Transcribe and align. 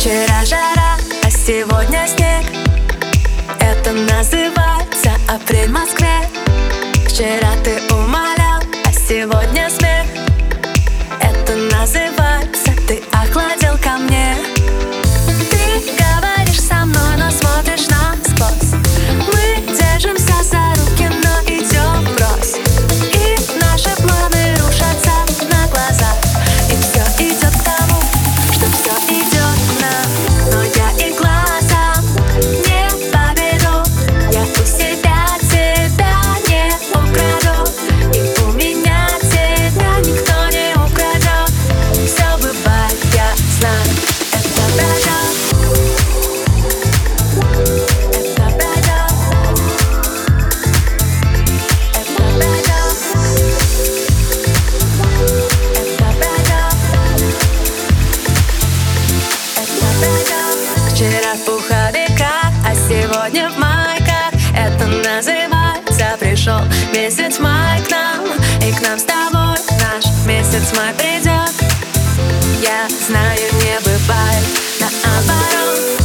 Вчера 0.00 0.46
жара, 0.46 0.96
а 1.22 1.30
сегодня 1.30 2.06
снег. 2.08 2.46
Это 3.60 3.92
называется 3.92 5.10
апрель 5.28 5.68
в 5.68 5.72
Москве. 5.72 6.26
Вчера 7.06 7.50
ты 7.62 7.78
умолял, 7.92 8.62
а 8.86 8.92
сегодня 8.94 9.68
смех. 9.68 10.06
Это 11.20 11.54
называется 11.76 12.72
ты 12.88 13.02
охладил 13.12 13.76
ко 13.84 13.98
мне 13.98 14.59
в 61.40 61.44
пуховиках, 61.44 62.52
а 62.66 62.74
сегодня 62.74 63.48
в 63.50 63.58
майках. 63.58 64.32
Это 64.54 64.86
называется 64.86 66.16
пришел 66.18 66.60
месяц 66.92 67.38
май 67.38 67.80
к 67.82 67.90
нам 67.90 68.24
И 68.66 68.72
к 68.72 68.80
нам 68.82 68.98
с 68.98 69.04
тобой 69.04 69.56
наш 69.80 70.04
месяц 70.26 70.72
май 70.76 70.92
придет 70.94 71.54
Я 72.60 72.88
знаю, 73.06 73.40
не 73.54 73.78
бывает 73.80 74.44
наоборот 74.80 75.99